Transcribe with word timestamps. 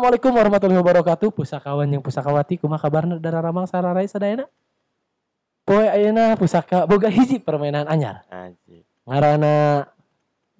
Assalamualaikum 0.00 0.32
warahmatullahi 0.32 0.80
wabarakatuh. 0.80 1.28
Pusakawan 1.28 1.84
yang 1.84 2.00
pusakawati 2.00 2.56
kumaha 2.56 2.88
kabarna 2.88 3.20
dara 3.20 3.44
ramang 3.44 3.68
sararai 3.68 4.08
sadayana? 4.08 4.48
Poe 5.60 5.84
ayeuna 5.92 6.40
pusaka 6.40 6.88
boga 6.88 7.12
hiji 7.12 7.36
permainan 7.36 7.84
anyar. 7.84 8.24
Anjing. 8.32 8.80
Ngaranna 9.04 9.84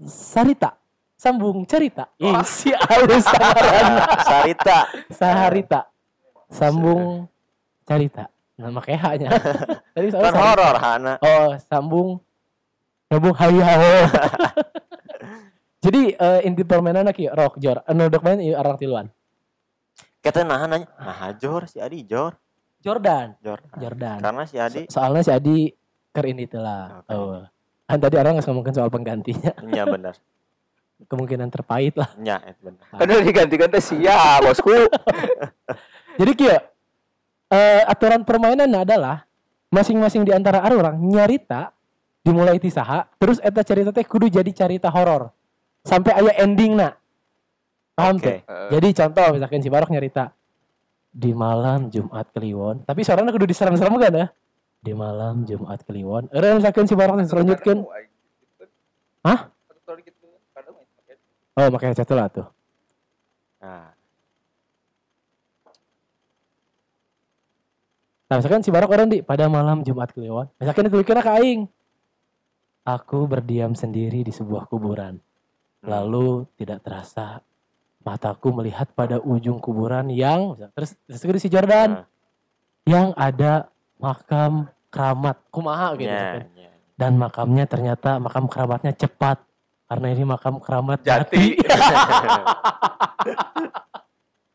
Sarita. 0.05 0.77
Sambung 1.17 1.65
cerita. 1.65 2.13
Ih, 2.21 2.37
si 2.45 2.69
alus. 2.69 3.25
Sarita. 4.29 4.93
Saharita. 5.09 5.89
Sambung 6.53 7.25
cerita. 7.89 8.29
Nama 8.61 8.77
kayak 8.85 9.03
hanya. 9.09 9.29
Tadi 9.97 10.13
Kan 10.13 10.21
soalnya 10.21 10.33
Sarita. 10.37 10.45
horor 10.53 10.77
Hana. 10.85 11.15
Oh, 11.17 11.57
sambung 11.65 12.09
nyambung 13.09 13.37
hayao. 13.41 14.05
Jadi 15.89 16.13
eh, 16.13 16.41
inti 16.45 16.61
permainan 16.61 17.09
ki 17.09 17.33
rock 17.33 17.57
jor. 17.57 17.81
Anu 17.89 18.13
dok 18.13 18.21
main 18.21 18.37
ieu 18.45 18.53
arang 18.53 18.77
tiluan. 18.77 19.09
Kita 20.21 20.45
nahan 20.45 20.69
nanya. 20.69 20.89
Nah, 21.01 21.33
Jor 21.41 21.65
si 21.65 21.81
Adi 21.81 22.05
Jor. 22.05 22.37
Jordan. 22.81 23.37
Jor. 23.41 23.61
Jordan. 23.77 24.21
Karena 24.21 24.45
si 24.45 24.57
Adi 24.57 24.89
So- 24.89 25.01
soalnya 25.01 25.23
si 25.25 25.33
Adi 25.33 25.59
ker 26.13 26.25
ini 26.29 26.45
tuh 26.49 26.61
lah. 26.61 27.05
Oke. 27.05 27.13
Oh. 27.13 27.45
Kan 27.89 27.99
tadi 27.99 28.17
orang 28.21 28.39
nggak 28.39 28.47
ngomongin 28.47 28.75
soal 28.77 28.93
penggantinya. 28.93 29.53
nya 29.65 29.85
bener. 29.89 30.15
Kemungkinan 31.11 31.49
terpahit 31.49 31.97
lah. 31.97 32.13
Bener. 32.17 32.85
Kan 32.93 33.07
udah 33.09 33.25
digantikan 33.25 33.69
teh 33.73 33.81
sia, 33.81 34.39
bosku. 34.45 34.73
Jadi 36.21 36.33
kia 36.37 36.61
eh, 37.51 37.83
aturan 37.85 38.23
permainan 38.23 38.69
adalah 38.71 39.27
masing-masing 39.73 40.23
di 40.29 40.33
antara 40.37 40.63
orang 40.69 41.01
nyarita 41.01 41.73
dimulai 42.21 42.61
ti 42.61 42.69
saha, 42.69 43.09
terus 43.17 43.41
eta 43.41 43.65
cerita 43.65 43.91
teh 43.91 44.05
kudu 44.05 44.29
jadi 44.29 44.53
cerita 44.53 44.93
horor. 44.93 45.33
Sampai 45.81 46.13
aya 46.13 46.37
ending 46.45 46.77
nak. 46.77 47.00
Paham 48.01 48.17
teh? 48.17 48.41
Oke. 48.41 48.69
Jadi 48.73 48.89
contoh 48.97 49.27
misalkan 49.37 49.61
si 49.61 49.69
Barok 49.69 49.93
nyarita 49.93 50.33
di 51.13 51.31
malam 51.37 51.93
Jumat 51.93 52.33
Kliwon, 52.33 52.89
tapi 52.89 53.05
suaranya 53.05 53.35
kudu 53.35 53.45
diserem-serem 53.45 53.93
kan 54.01 54.13
ya? 54.15 54.27
Di 54.81 54.97
malam 54.97 55.45
Jumat 55.45 55.85
Kliwon. 55.85 56.33
Eureun 56.33 56.65
misalkan 56.65 56.89
si 56.89 56.97
Barok 56.97 57.21
selanjutkeun. 57.21 57.85
Hah? 59.21 59.53
Oh, 61.61 61.69
makanya 61.69 62.01
satu 62.01 62.17
lah 62.17 62.33
tuh. 62.33 62.49
Nah, 63.61 63.93
Nah, 68.31 68.39
misalkan 68.39 68.63
si 68.63 68.71
Barok 68.71 68.95
orang 68.95 69.11
di 69.11 69.27
pada 69.27 69.51
malam 69.51 69.83
Jumat 69.83 70.15
Kliwon. 70.15 70.47
Misalkan 70.63 70.87
itu 70.87 71.03
kira 71.03 71.19
ke 71.19 71.35
aing. 71.35 71.67
Aku 72.87 73.27
berdiam 73.27 73.75
sendiri 73.75 74.23
di 74.23 74.31
sebuah 74.31 74.71
kuburan. 74.71 75.19
Lalu 75.83 76.47
tidak 76.55 76.87
terasa 76.87 77.43
mataku 78.01 78.49
melihat 78.53 78.89
pada 78.93 79.21
ujung 79.21 79.61
kuburan 79.61 80.09
yang 80.09 80.57
terus 80.73 80.97
terus 81.07 81.41
si 81.43 81.53
Jordan 81.53 82.01
Nah, 82.01 82.07
yang 82.89 83.13
ada 83.13 83.69
makam 84.01 84.65
keramat 84.89 85.37
kumaha 85.53 85.93
gitu. 85.95 86.09
nya, 86.09 86.17
misalkan. 86.41 86.49
nya. 86.57 86.71
Dan 86.97 87.13
makamnya 87.17 87.65
ternyata 87.69 88.17
makam 88.17 88.49
keramatnya 88.49 88.93
cepat 88.97 89.39
karena 89.85 90.07
ini 90.11 90.25
makam 90.25 90.57
keramat 90.59 91.05
Jati. 91.05 91.61
jati. 91.61 92.41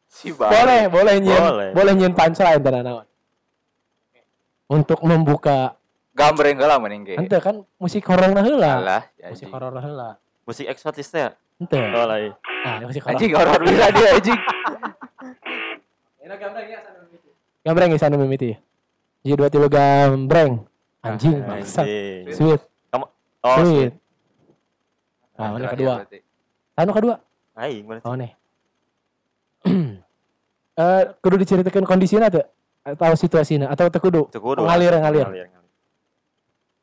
si 0.15 0.33
boleh, 0.33 0.89
boleh 0.89 1.15
nyen, 1.21 1.41
Boleh. 1.41 1.69
boleh 1.75 1.93
nyen 1.93 2.13
punchline 2.17 2.61
tenan. 2.61 3.05
Untuk 4.65 4.99
membuka 5.05 5.77
lah 6.65 6.79
mending 6.81 7.03
ge. 7.05 7.13
ente 7.19 7.37
kan 7.43 7.61
musik 7.77 8.01
horor 8.07 8.31
ya 9.19 9.27
Musik 9.29 9.47
horor 9.51 9.75
heula. 9.77 10.09
Musik 10.47 10.65
eksotis 10.65 11.11
teh. 11.11 11.29
Ente. 11.55 11.79
Oh 11.79 12.03
lah. 12.03 12.17
iya. 12.19 12.83
Musik 12.83 12.99
horor. 13.01 13.15
Anjing 13.15 13.31
horor 13.31 13.59
bisa 13.63 13.85
dia 13.89 14.09
anjing. 14.11 14.39
Gambreng 17.63 17.89
ya 17.89 17.97
sana 17.97 18.15
mimiti. 18.15 18.53
Jadi 19.23 19.33
dua 19.33 19.49
tilu 19.49 19.65
gambreng. 19.65 20.61
Anjing, 21.01 21.37
Ah, 21.39 21.55
bangsat. 21.55 21.85
Anjing. 21.85 22.25
Sweet, 22.29 22.61
Oh, 23.45 23.61
sweet. 23.61 23.61
sweet. 23.61 23.93
Nah, 25.37 25.47
mana 25.53 25.67
kedua? 25.69 25.93
Anu 26.75 26.91
kedua. 26.91 27.15
Aing 27.55 27.85
berarti. 27.85 28.03
Oh 28.03 28.15
nih. 28.15 28.31
Eh, 30.75 31.03
kudu 31.23 31.39
diceritakan 31.39 31.87
kondisinya 31.87 32.27
tuh 32.27 32.43
atau 32.83 33.15
situasinya 33.15 33.71
atau 33.71 33.87
teu 33.87 34.03
kudu 34.03 34.27
Itu 34.27 34.43
kudu. 34.43 34.59
ngalir 34.59 34.91
ngalir. 34.91 35.23
ngalir. 35.23 35.47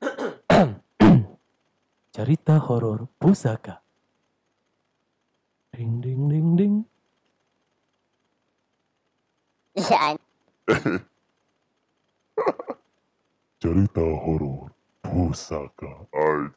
Cerita 2.16 2.56
horor 2.56 3.04
pusaka. 3.21 3.81
Ding 5.72 6.05
ding 6.05 6.28
ding 6.28 6.49
ding. 6.53 6.75
Iya, 9.72 10.21
cerita 13.56 14.05
horor 14.05 14.69
pusaka 15.00 16.05
anjing 16.12 16.53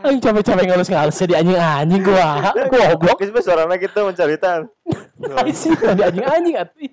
Aing 0.00 0.18
capek-capek 0.18 0.64
ngalus-ngalus 0.66 1.22
di 1.22 1.38
anjing-anjing 1.38 2.02
gua. 2.02 2.50
Goblok. 2.66 3.22
Geus 3.22 3.30
mah 3.30 3.42
suarana 3.46 3.78
kita 3.78 4.02
mencaritan. 4.02 4.66
Ai 5.38 5.54
sih 5.54 5.70
di 5.70 6.02
anjing-anjing 6.02 6.56
atuh. 6.58 6.90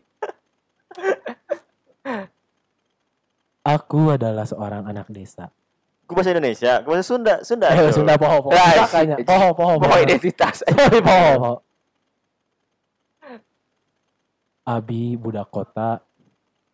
Aku 3.67 4.15
adalah 4.15 4.47
seorang 4.47 4.87
anak 4.87 5.11
desa. 5.11 5.51
Ku 6.07 6.15
bahasa 6.15 6.31
Indonesia, 6.31 6.79
ku 6.79 6.95
bahasa 6.95 7.03
Sunda, 7.03 7.43
Sunda. 7.43 7.67
Eh. 7.67 7.91
Sunda 7.91 8.15
poho 8.15 8.39
poho. 8.39 8.55
Nah, 8.55 8.79
Pusakanya. 8.79 9.15
si- 9.19 9.27
Poho 9.27 9.47
poho 9.51 9.73
poho. 9.75 9.95
identitas. 9.99 10.63
Sorry, 10.71 11.03
poho 11.03 11.29
poho. 11.35 11.53
Abi 14.63 15.15
budak 15.15 15.47
kota 15.47 16.03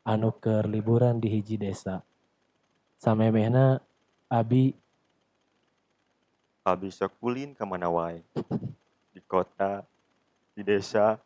anu 0.04 0.34
keur 0.34 0.66
liburan 0.66 1.18
di 1.18 1.30
hiji 1.30 1.58
desa. 1.58 2.02
Samemehna 2.98 3.82
Abi 4.30 4.74
Habis 6.64 6.96
sok 6.96 7.20
kulin 7.20 7.52
ke 7.52 7.68
mana 7.68 7.92
wae. 7.92 8.24
Di 9.12 9.20
kota, 9.20 9.84
di 10.56 10.64
desa, 10.64 11.20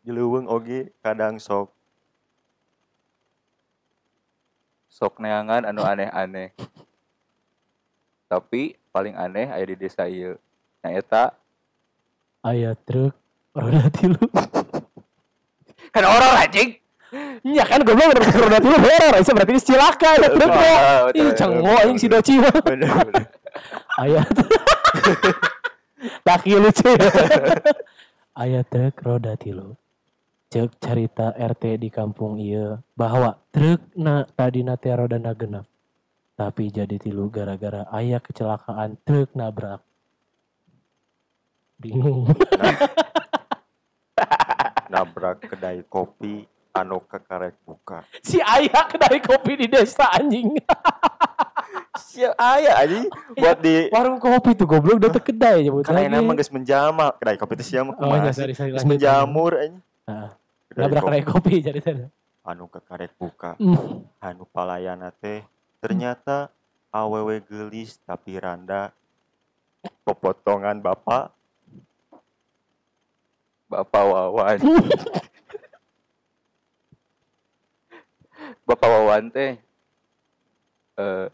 di 0.00 0.08
leuweung 0.08 0.48
oge 0.48 0.96
kadang 0.98 1.36
sok 1.36 1.68
Sok 4.98 5.22
neangan 5.22 5.62
anu 5.62 5.86
aneh-aneh. 5.86 6.50
Tapi 8.26 8.74
paling 8.90 9.14
aneh 9.14 9.46
aya 9.46 9.62
di 9.62 9.78
desa 9.78 10.10
ieu. 10.10 10.34
Nyaeta 10.82 11.38
aya 12.42 12.74
truk 12.74 13.14
roda 13.54 13.86
tilu. 13.94 14.18
kan 15.94 16.02
orang 16.02 16.42
anjing. 16.42 16.82
Iya 17.46 17.62
kan 17.62 17.86
gue 17.86 17.94
bilang 17.94 18.10
udah 18.10 18.26
roda 18.26 18.58
tilu 18.58 18.74
horor. 18.74 19.14
Itu 19.22 19.30
berarti 19.38 19.52
ini 19.54 19.62
cilaka 19.62 20.08
ada 20.18 20.28
truk 20.34 20.50
mah. 20.50 20.66
betul, 21.06 21.22
Ih 21.22 21.30
cengo 21.38 21.76
si 21.94 22.06
doci. 22.10 22.34
Aya 24.02 24.22
Laki 26.26 26.58
lucu 26.58 26.90
Aya 28.34 28.66
truk 28.66 28.98
roda 29.06 29.38
tilu 29.38 29.78
Cek 30.48 30.80
cerita 30.80 31.36
RT 31.36 31.76
di 31.76 31.92
kampung 31.92 32.40
iya 32.40 32.80
bahwa 32.96 33.36
truk 33.52 33.84
na 33.92 34.24
tadi 34.24 34.64
teh 34.64 34.96
roda 34.96 35.20
na 35.20 35.36
genap 35.36 35.68
tapi 36.40 36.72
jadi 36.72 36.96
tilu 36.96 37.28
gara-gara 37.28 37.84
ayah 37.92 38.16
kecelakaan 38.16 38.96
truk 39.04 39.28
nabrak 39.36 39.84
bingung 41.76 42.32
Nabrak 44.88 45.44
kedai 45.44 45.84
kopi 45.84 46.48
anu 46.72 47.04
kekarek 47.04 47.52
buka. 47.68 48.08
si 48.24 48.40
ayah 48.40 48.88
kedai 48.88 49.20
kopi 49.20 49.52
di 49.60 49.66
desa 49.68 50.08
anjing 50.16 50.56
Sia 51.98 52.32
aya 52.40 52.72
aja 52.78 53.04
buat 53.36 53.58
di 53.60 53.92
warung 53.92 54.16
kopi 54.16 54.56
tuh 54.56 54.64
goblok 54.64 54.96
udah 54.96 55.12
kedai 55.12 55.60
aja 55.60 55.70
kan 55.84 56.08
enak 56.08 56.24
mah 56.24 56.34
geus 56.40 56.48
menjama 56.48 57.12
kedai 57.20 57.36
kopi 57.36 57.52
teh 57.60 57.66
sia 57.66 57.84
mah 57.84 57.92
oh 58.00 58.16
sorry 58.32 58.56
sorry 58.56 58.72
lanjut. 58.72 58.88
menjamur 58.88 59.52
aja. 59.60 59.76
Nah, 60.08 60.32
nabrak 60.72 61.04
kopi 61.28 61.60
jadi 61.60 61.84
teh 61.84 62.08
anu 62.48 62.64
kekarek 62.72 63.12
buka. 63.20 63.60
Hmm. 63.60 64.08
anu 64.24 64.48
palayana 64.48 65.12
teh. 65.12 65.44
Ternyata 65.84 66.48
awewe 66.88 67.44
gelis 67.44 68.00
tapi 68.08 68.40
randa 68.40 68.88
pepotongan 70.08 70.80
bapak. 70.80 71.28
Bapak 73.68 74.04
Wawan. 74.08 74.58
Bapak 78.64 78.88
Wawan 78.88 79.28
teh 79.28 79.60
eh 80.96 81.26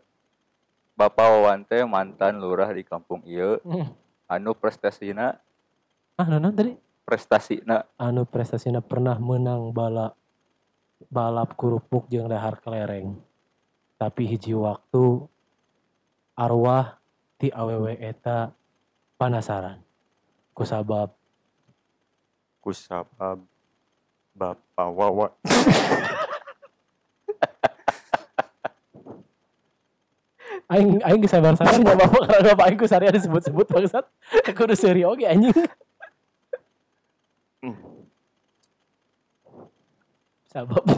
Bapak 0.98 1.26
Wawan 1.30 1.62
teh 1.62 1.82
mantan 1.86 2.42
lurah 2.42 2.74
di 2.74 2.82
kampung 2.82 3.22
ieu. 3.22 3.62
Hmm. 3.62 3.94
anu 4.24 4.50
prestasina 4.56 5.38
ah 6.18 6.26
nonon 6.26 6.56
tadi 6.56 6.74
prestasina 7.04 7.84
anu 8.00 8.24
prestasinya 8.24 8.80
pernah 8.80 9.20
menang 9.20 9.70
balap 9.70 10.16
balap 11.12 11.52
kerupuk 11.54 12.08
jeung 12.08 12.26
dahar 12.26 12.56
kelereng. 12.58 13.20
Tapi 14.00 14.26
hiji 14.26 14.56
waktu 14.56 15.28
arwah 16.34 16.98
ti 17.38 17.52
awewe 17.52 17.94
eta 18.00 18.50
panasaran. 19.20 19.78
Kusabab 20.56 21.12
kusabab 22.64 23.44
bapak 24.32 24.88
wawa. 24.90 25.28
Aing 30.64 30.96
aing 31.04 31.20
geus 31.20 31.28
sabar-sabar 31.28 31.76
nya 31.76 31.92
bapak 31.92 32.24
karena 32.24 32.56
bapak 32.56 32.64
aing 32.72 32.80
ku 32.80 32.88
sarea 32.88 33.12
disebut-sebut 33.12 33.68
bangsat. 33.68 34.08
Kudu 34.56 34.72
seuri 34.72 35.04
oge 35.04 35.28
anjing. 35.28 35.52
Hmm. 35.52 35.83
Sabab 40.50 40.84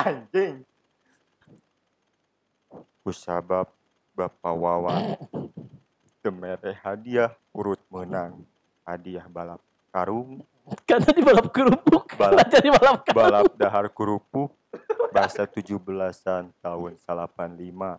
anjing. 0.00 0.64
Kusabab 3.00 3.68
bapak 4.16 4.54
wawa. 4.54 5.16
Temere 6.22 6.76
hadiah 6.84 7.32
urut 7.56 7.80
menang. 7.88 8.44
Hadiah 8.84 9.24
balap 9.30 9.60
karung. 9.88 10.44
Kan 10.84 11.00
tadi 11.00 11.24
balap 11.24 11.48
kerupuk. 11.48 12.12
Balap- 12.20 12.50
jadi 12.52 12.68
balap 12.68 13.00
karung. 13.08 13.16
balap 13.16 13.46
dahar 13.56 13.86
kerupuk. 13.88 14.52
Bahasa 15.10 15.42
17-an 15.42 16.54
tahun 16.62 16.92
85 16.94 17.98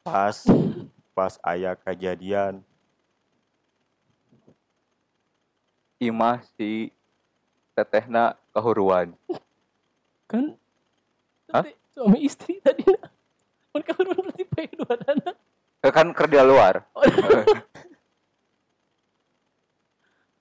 pas 0.00 0.36
pas 1.12 1.34
ayah 1.52 1.76
kejadian 1.76 2.62
imah 5.96 6.44
si 6.56 6.92
tetehna 7.72 8.36
kahuruan. 8.52 9.12
Kan? 10.28 10.56
Hah? 11.52 11.62
tadi 11.62 11.72
suami 11.94 12.18
istri 12.26 12.58
tadi 12.58 12.82
mereka 13.70 13.94
berdua 13.94 14.18
berarti 14.18 14.44
pe 14.44 14.66
dua 14.74 14.98
dana 14.98 15.30
Eh, 15.84 15.92
kan 15.94 16.10
kerja 16.10 16.42
luar. 16.42 16.82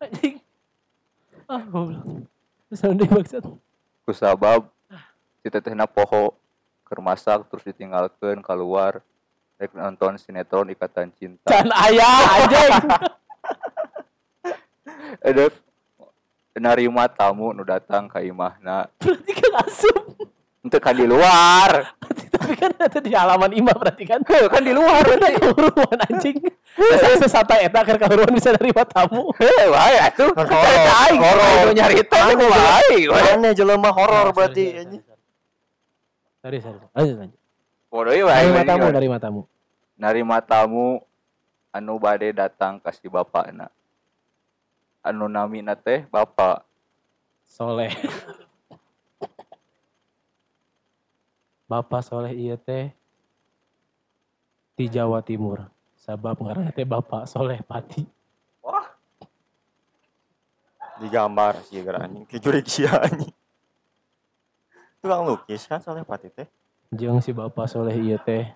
Anjing. 0.02 0.42
Ah 1.46 1.62
goblok. 1.62 2.26
Sounding 2.74 3.12
maksud. 3.14 3.44
Kusabab 4.10 4.66
si 5.46 5.48
tetehna 5.54 5.86
poho 5.86 6.34
keur 6.90 7.00
masak 7.06 7.46
terus 7.46 7.62
ditinggalkeun 7.62 8.42
keluar 8.42 9.06
rek 9.62 9.72
nonton 9.78 10.18
sinetron 10.18 10.74
ikatan 10.74 11.14
cinta. 11.14 11.46
Can 11.46 11.70
ayah 11.70 12.42
anjing 12.42 12.74
edek 15.22 15.54
narima 16.56 17.12
tamu 17.12 17.52
nu 17.52 17.68
datang 17.68 18.08
ka 18.08 18.24
imahna. 18.24 18.88
Berarti 19.00 19.32
kan 19.36 19.52
asup 19.64 19.96
untuk 20.64 20.82
kan 20.82 20.96
di 20.96 21.06
luar. 21.06 21.94
Tapi 22.36 22.54
kan 22.58 22.72
ada 22.76 23.00
di 23.00 23.12
halaman 23.12 23.52
imah 23.52 23.76
berarti 23.76 24.04
kan. 24.08 24.20
Heuh, 24.24 24.48
kan 24.48 24.64
di 24.64 24.72
luar. 24.72 25.04
Berarti 25.04 25.40
kehuruan 25.40 25.98
anjing. 26.10 26.38
Saya 26.76 27.16
sesata 27.20 27.60
eta 27.60 27.84
akhir 27.84 28.00
kehuruan 28.00 28.32
bisa 28.32 28.56
nerima 28.56 28.84
tamu. 28.88 29.30
Heh 29.36 29.64
wae 29.68 29.98
atuh. 30.00 30.32
Kan 30.32 30.48
horor. 30.48 30.76
horor, 31.20 31.48
horor. 31.48 31.74
nyarita 31.76 32.18
teh 32.32 32.36
wae 32.40 33.30
aneh 33.36 33.52
jelema 33.52 33.92
horor 33.92 34.32
berarti 34.32 34.80
sorry 36.40 36.60
sorry 36.64 36.80
lanjut 36.96 37.16
lanjut. 37.20 37.40
Bodoh 37.92 38.14
wae 38.16 38.24
nerima 38.24 38.64
anjing. 38.64 38.68
tamu 38.68 38.86
nerima 38.92 39.18
tamu. 39.20 39.42
Narima 39.96 40.38
tamu 40.44 40.88
anu 41.76 42.00
bade 42.00 42.32
datang 42.32 42.80
ka 42.80 42.96
si 42.96 43.12
bapakna 43.12 43.68
anu 45.06 45.30
namina 45.30 45.78
teh 45.78 46.02
bapak. 46.10 46.66
Soleh. 47.46 47.94
Bapak 51.70 52.02
soleh 52.02 52.34
iya 52.34 52.58
teh 52.58 52.90
di 54.74 54.90
Jawa 54.90 55.22
Timur. 55.22 55.70
Sabab 55.94 56.42
ngaranna 56.42 56.74
teh 56.74 56.86
Bapak 56.86 57.30
soleh 57.30 57.62
pati. 57.62 58.02
Digambar 60.96 61.62
sih 61.66 61.82
gara 61.86 62.06
anjing. 62.06 62.26
Kejurik 62.26 62.66
sih 62.66 62.90
anjing. 62.90 63.34
Tukang 65.02 65.26
lukis 65.30 65.70
kan 65.70 65.78
soalnya 65.82 66.06
pati 66.06 66.34
teh? 66.34 66.50
Jeung 66.90 67.22
si 67.22 67.30
Bapak 67.30 67.70
soleh 67.70 67.94
iya 67.94 68.18
teh 68.18 68.50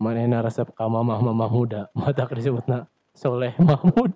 manehna 0.00 0.42
resep 0.42 0.68
ka 0.74 0.90
mamah 0.90 1.22
mamah 1.22 1.50
muda 1.52 1.82
mata 1.94 2.26
disebutna 2.26 2.90
soleh 3.14 3.54
Mahmud 3.62 4.10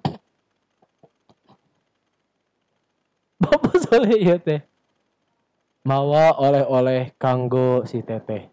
Soleh 3.99 4.15
iya 4.31 4.39
teh. 4.39 4.63
Mawa 5.83 6.39
oleh-oleh 6.39 7.19
kanggo 7.19 7.83
si 7.83 7.99
teteh 7.99 8.47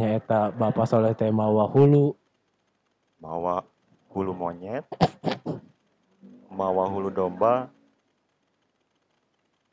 nyaeta 0.00 0.48
Bapak 0.48 0.88
soleh 0.88 1.12
teh 1.12 1.28
mawa 1.28 1.68
hulu. 1.68 2.16
Mawa 3.20 3.60
hulu 4.16 4.32
monyet. 4.32 4.88
Mawa 6.48 6.88
hulu 6.88 7.12
domba. 7.12 7.68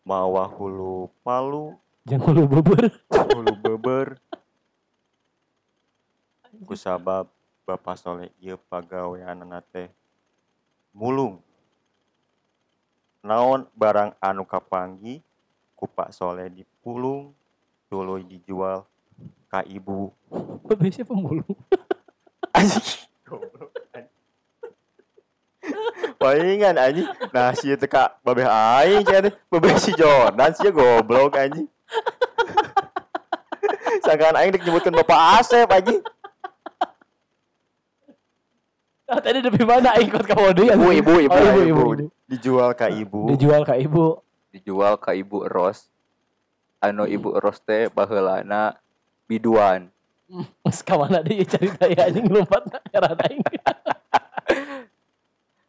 Mawa 0.03 0.51
hulu 0.51 1.07
palu. 1.23 1.79
Jeung 2.03 2.19
hulu 2.19 2.43
bubur 2.43 2.83
hulu 3.39 3.55
beber 3.55 4.19
kusabab 6.67 7.31
bapak 7.63 7.95
soleh 7.95 8.27
pagaweanana 8.67 9.63
teh 9.63 9.87
mulung 10.91 11.39
naon 13.23 13.63
barang 13.71 14.11
anu 14.19 14.43
kapanggi 14.43 15.23
ku 15.79 15.87
Pak 15.87 16.11
Soleh 16.11 16.51
dipulung 16.51 17.31
tuluy 17.87 18.27
dijual 18.27 18.83
ka 19.47 19.63
ibu. 19.63 20.11
Biasanya 20.67 21.07
pemulung. 21.07 21.55
Palingan 26.19 26.75
anjing. 26.75 27.07
Nah 27.31 27.55
si 27.55 27.71
teh 27.79 27.87
ka 27.87 28.19
babeh 28.27 28.43
aing 28.43 29.07
teh 29.07 29.31
babeh 29.47 29.71
si 29.79 29.95
Jordan 29.95 30.51
si 30.51 30.67
goblok 30.67 31.39
anjing. 31.39 31.71
Sangkaan 34.03 34.35
aing 34.35 34.59
dek 34.59 34.67
Bapak 34.67 35.39
Asep 35.39 35.71
anjing. 35.71 36.03
Ah, 39.03 39.19
tadi 39.21 39.45
lebih 39.45 39.61
mana 39.67 39.93
ikut 40.01 40.25
mode 40.31 40.63
yang 40.63 40.79
Ibu, 40.79 40.89
ibu, 40.89 41.13
ibu, 41.21 41.29
oh, 41.29 41.37
ibu, 41.37 41.61
ibu. 41.61 41.69
ibu, 41.69 41.85
ibu. 42.01 42.09
Dijual 42.33 42.73
ka 42.73 42.89
ibu. 42.89 43.29
dijual 43.29 43.61
ke 43.61 43.77
ibu. 43.77 44.17
Dijual 44.49 44.97
ka 44.97 45.13
ibu 45.13 45.45
Ros. 45.45 45.89
Anu 46.81 47.05
ibu 47.05 47.37
Ros 47.37 47.61
teh 47.61 47.93
baheulana 47.93 48.81
biduan. 49.29 49.93
Mas 50.65 50.81
kamana 50.81 51.21
dia 51.21 51.45
cerita 51.45 51.85
ya? 51.85 52.09
Anjing 52.09 52.25
lompat 52.25 52.65
heran 52.89 53.17
aing 53.29 53.41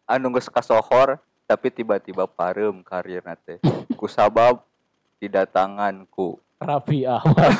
anu 0.04 0.28
geus 0.36 0.52
kasohor 0.52 1.16
tapi 1.44 1.72
tiba-tiba 1.72 2.28
parem 2.28 2.80
karirna 2.84 3.36
teh. 3.36 3.60
Kusabab 3.96 4.64
didatangan 5.20 6.04
ku 6.12 6.36
Raffi 6.60 7.08
Ahmad 7.08 7.52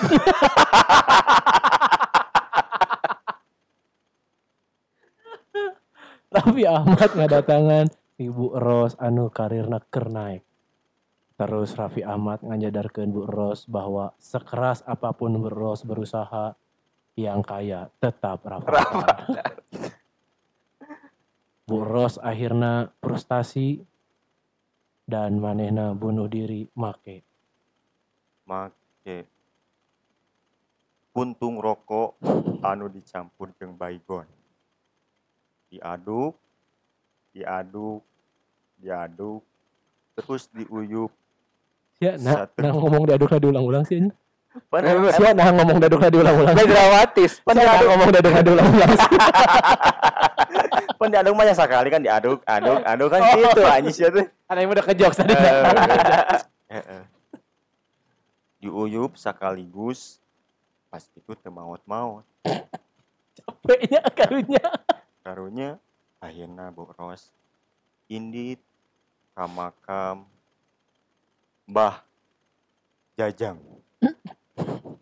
Raffi 6.29 6.65
Ahmad 6.69 7.11
ngadatangan 7.17 7.87
Ibu 8.21 8.55
Ros 8.59 8.95
anu 9.03 9.31
karirna 9.31 9.83
keur 9.91 10.11
naik. 10.11 10.43
Terus 11.35 11.75
Raffi 11.75 12.07
Ahmad 12.07 12.47
ngajadarkeun 12.47 13.11
Bu 13.11 13.27
Ros 13.27 13.67
bahwa 13.67 14.15
sekeras 14.23 14.87
apa 14.87 15.11
pun 15.11 15.35
Bu 15.39 15.51
Ros 15.51 15.83
berusaha 15.83 16.55
yang 17.19 17.43
kaya 17.43 17.91
tetap 17.99 18.47
Raffi 18.47 18.71
Ahmad. 18.71 19.19
Bu 21.67 21.83
Ros 21.83 22.23
akhirnya 22.23 22.95
frustasi 23.03 23.83
dan 25.05 25.43
manehna 25.43 25.93
bunuh 25.93 26.31
diri 26.31 26.71
make. 26.79 27.25
make 28.45 29.25
puntung 31.15 31.63
rokok 31.63 32.21
anu 32.61 32.93
dicampur 32.93 33.55
jeung 33.57 33.79
baygon 33.79 34.29
diaduk 35.73 36.37
diaduk 37.35 38.01
diaduk 38.79 39.43
terus 40.15 40.47
diuyup 40.49 41.11
Ya, 41.99 42.19
nah, 42.19 42.45
Satu. 42.45 42.59
nah 42.59 42.75
ngomong 42.75 43.07
dadukna 43.07 43.39
diulang-ulang 43.39 43.87
sih. 43.87 44.03
Pan- 44.67 44.83
Sia 45.15 45.31
nah 45.33 45.47
ngomong 45.51 45.79
dadukna 45.79 46.11
diulang-ulang. 46.11 46.53
Teh 46.53 46.67
dramatis 46.67 47.33
Sia 47.39 47.53
nah 47.55 47.81
ngomong 47.81 48.11
dadukna 48.11 48.41
diulang-ulang. 48.43 48.91
pan 50.95 51.09
diaduk 51.09 51.33
mah 51.33 51.45
ya 51.49 51.55
sekali 51.55 51.89
kan 51.89 52.01
diaduk 52.01 52.39
aduk 52.45 52.79
aduk 52.83 53.09
kan 53.09 53.21
gitu 53.33 53.61
anjing 53.65 53.95
sih 53.95 54.05
teh 54.07 54.27
Ada 54.45 54.59
yang 54.59 54.71
udah 54.71 54.85
kejok 54.85 55.13
tadi. 55.17 55.33
Eh, 56.69 56.77
eh. 56.77 57.03
diuyup 58.59 59.15
sekaligus 59.15 60.19
pas 60.89 61.03
itu 61.05 61.33
teu 61.33 61.51
maut-maut 61.51 62.27
Capeknya 63.39 64.03
karunya. 64.13 64.65
karunya 65.21 65.71
akhirnya 66.25 66.73
Bu 66.73 66.89
Ros 66.97 67.29
indit 68.09 68.61
ka 69.37 69.45
makam 69.45 70.25
Mbah 71.69 72.01
Jajang 73.21 73.61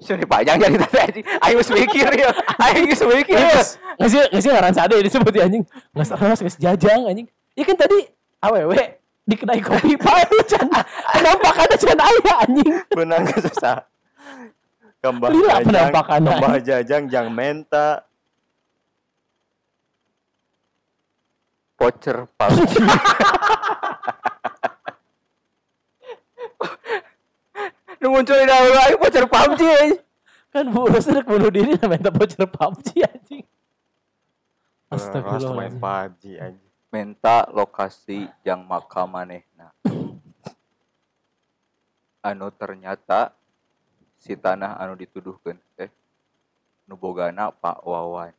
Sudah 0.03 0.27
panjang 0.27 0.59
jadi 0.59 0.77
tadi 0.83 1.23
geus 1.23 1.71
mikir 1.71 2.11
ya. 2.19 2.35
Aing 2.59 2.91
geus 2.91 3.07
mikir. 3.07 3.39
ya. 3.39 3.63
Nggak 4.03 4.11
sih, 4.11 4.19
nggak 4.19 4.43
sih 4.43 4.51
ngaran 4.51 4.75
sade 4.75 4.99
disebut 4.99 5.31
ya 5.31 5.47
anjing. 5.47 5.63
Nggak 5.95 6.07
salah, 6.11 6.35
nggak 6.35 6.59
jajang 6.59 7.01
anjing. 7.07 7.27
Ya 7.55 7.63
kan 7.63 7.77
tadi 7.79 8.11
awewe 8.43 8.99
di 9.23 9.35
kedai 9.39 9.63
kopi 9.63 9.95
itu 9.95 10.39
can 10.51 10.67
penampakannya 11.15 11.77
can 11.79 11.99
ayah 12.03 12.37
anjing. 12.43 12.71
benang 12.91 13.23
susah 13.31 13.87
kembah 14.99 15.29
Lila 15.31 15.63
jajang 15.63 15.91
kembah 15.95 16.57
jajang 16.59 17.03
jang 17.07 17.27
menta 17.31 18.03
Voucher 21.83 22.31
PUBG. 22.39 22.79
Nu 27.99 28.11
muncul 28.15 28.35
di 28.39 28.47
dahulu 28.47 28.79
aing 28.87 28.99
voucher 29.03 29.27
PUBG 29.27 29.61
anjing. 29.67 29.99
Kan 30.55 30.71
boros 30.71 31.11
udah 31.11 31.27
bunuh 31.27 31.51
diri 31.51 31.75
namanya 31.75 32.15
voucher 32.15 32.47
PUBG 32.47 33.03
anjing. 33.03 33.43
Beras 34.95 35.43
main. 35.51 35.75
PUBG 35.75 36.39
aja 36.39 36.63
Menta 36.95 37.51
lokasi 37.51 38.31
yang 38.47 38.63
makam 38.63 39.11
manehna. 39.11 39.75
Anu 42.23 42.47
ternyata 42.55 43.35
si 44.23 44.39
tanah 44.39 44.79
anu 44.79 44.95
dituduhkeun 44.95 45.59
teh 45.75 45.91
nu 46.87 46.95
bogana 46.95 47.51
Pak 47.51 47.83
Wawan. 47.83 48.31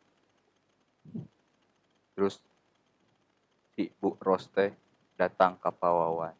Terus 2.15 2.39
si 3.73 3.89
Bu 3.97 4.13
Ros 4.21 4.45
teh 4.53 4.69
datang 5.17 5.57
ke 5.57 5.69
Pak 5.69 5.91
Wawan. 5.91 6.35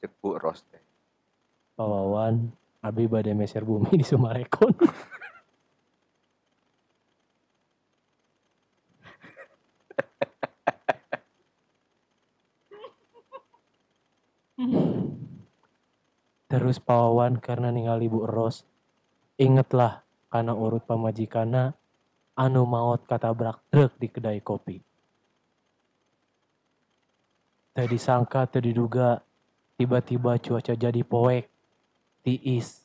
Cek 0.00 0.12
Bu 0.20 0.36
Ros 0.36 0.60
teh. 0.68 0.80
Pak 1.76 1.86
Wawan, 1.88 2.52
Abi 2.84 3.08
badai 3.08 3.32
meser 3.32 3.64
bumi 3.64 3.94
di 3.96 4.04
Sumarekon. 4.04 4.74
Terus 16.52 16.76
Pak 16.84 16.92
Wawan 16.92 17.40
karena 17.40 17.72
ningali 17.72 18.12
Bu 18.12 18.28
Ros, 18.28 18.68
ingetlah 19.40 20.04
karena 20.28 20.52
urut 20.52 20.84
pamajikana 20.84 21.72
anu 22.36 22.68
maut 22.68 23.08
katabrak 23.08 23.64
truk 23.72 23.96
di 23.96 24.12
kedai 24.12 24.44
kopi. 24.44 24.91
Tadi 27.72 27.88
disangka, 27.88 28.44
tadi 28.44 28.68
diduga, 28.68 29.16
tiba-tiba 29.80 30.36
cuaca 30.36 30.76
jadi 30.76 31.00
poek, 31.00 31.48
tiis, 32.20 32.84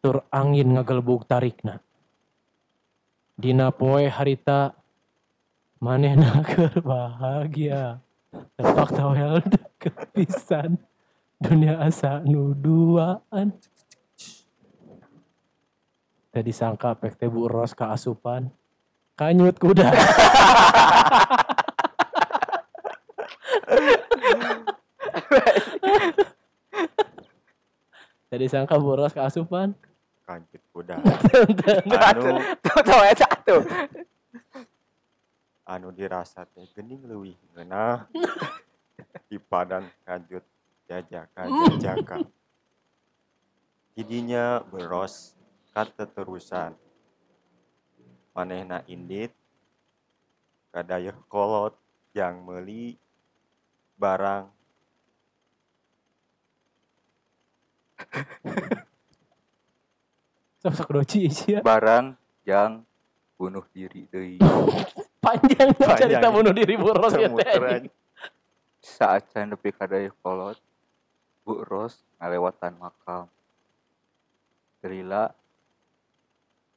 tur 0.00 0.24
angin 0.32 0.72
ngagelbuk 0.72 1.28
tarikna. 1.28 1.84
Dina 3.36 3.68
poe 3.68 4.08
harita, 4.08 4.72
manehna 5.76 6.40
keur 6.48 6.72
bahagia. 6.80 8.00
Tepak 8.56 8.96
tawel 8.96 9.44
deket 9.44 9.96
pisan. 10.16 10.80
Dunia 11.36 11.84
asa 11.84 12.24
nu 12.24 12.56
duaan. 12.56 13.52
Tadi 16.32 16.50
sangka 16.50 16.96
pek 16.96 17.20
teh 17.20 17.28
Bu 17.28 17.44
Ros 17.44 17.76
ka 17.76 17.92
asupan. 17.92 18.48
Kanyut 19.20 19.60
kuda. 19.60 19.92
Tadi 28.44 28.60
sangka 28.60 28.76
Bu 28.76 28.92
Ros 28.92 29.16
ka 29.16 29.24
asupan. 29.24 29.72
kancut 30.28 30.60
kuda 30.76 31.00
Anu, 32.12 32.44
Tuh 32.60 32.76
tuh 32.84 33.00
aya 33.00 33.16
satu. 33.16 33.56
anu 35.64 35.88
dirasa 35.88 36.44
teh 36.44 36.68
gening 36.76 37.08
leuwih 37.08 37.32
ngeunah. 37.56 38.04
Di 39.32 39.40
padan 39.40 39.88
kanjut 40.04 40.44
jajaka 40.84 41.48
jajaka 41.48 42.20
Jidinya 43.96 44.60
beros 44.60 45.32
kata 45.72 46.04
terusan 46.04 46.76
manehna 48.36 48.84
indit 48.84 49.32
kadayeuh 50.68 51.16
kolot 51.32 51.72
yang 52.12 52.44
meuli 52.44 53.00
barang 53.96 54.52
Sosok 60.64 60.88
doci 61.00 61.28
sih 61.28 61.58
ya. 61.58 61.60
Barang 61.60 62.16
yang 62.48 62.80
bunuh 63.36 63.64
diri 63.74 64.08
deui. 64.08 64.40
Panjang 65.24 65.72
Panjang. 65.76 65.98
cerita 65.98 66.26
bunuh 66.28 66.52
diri 66.52 66.74
Bu 66.76 66.92
Ros 66.92 67.14
ya 67.16 67.28
teh. 67.28 67.88
Saat 68.84 69.32
can 69.32 69.52
nepi 69.52 69.72
ka 69.72 69.88
dayeuh 69.88 70.12
kolot, 70.20 70.60
Bu 71.44 71.64
Ros 71.64 72.04
ngalewatan 72.20 72.72
makam. 72.76 73.24
Gerila 74.84 75.32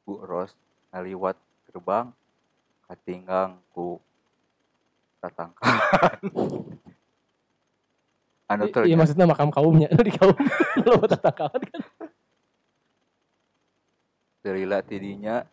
Bu 0.07 0.23
Ros 0.23 0.55
ngaliwat 0.95 1.35
gerbang 1.67 2.07
katinggang 2.87 3.59
ku 3.75 3.99
tatangkan. 5.19 6.23
anu 8.47 8.71
Iya 8.71 8.95
maksudnya 8.95 9.27
makam 9.27 9.51
kaumnya. 9.51 9.91
Di 10.07 10.13
kaum. 10.15 10.35
Lu 10.83 11.03
tatakawan 11.03 11.61
kan. 11.67 11.81
gerila 14.47 14.79
tidinya 14.79 15.43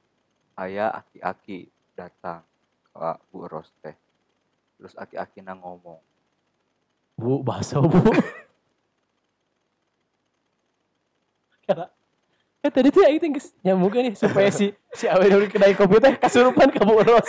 aya 0.55 0.87
aki-aki 0.95 1.67
datang 1.99 2.47
ke 2.95 3.11
Bu 3.35 3.51
Ros 3.51 3.67
teh. 3.83 3.99
Terus 4.79 4.95
aki-aki 4.95 5.43
na 5.43 5.59
ngomong, 5.59 5.99
Bu, 7.15 7.43
bakso 7.47 7.79
bu. 7.83 7.99
Karena 11.67 11.87
kan 12.64 12.73
tadi 12.73 12.88
tuh 12.88 13.04
aing 13.04 13.37
geus 13.37 13.52
nyambungkeun 13.61 14.09
nih 14.09 14.14
supaya 14.16 14.49
si 14.49 14.73
si 14.97 15.04
awe 15.04 15.21
dari 15.21 15.52
kedai 15.52 15.76
kopi 15.76 16.00
teh 16.00 16.16
kasurupan 16.16 16.73
ke 16.73 16.80
Bu 16.80 16.97
Ros. 16.97 17.28